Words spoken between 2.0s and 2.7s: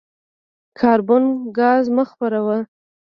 خپروه.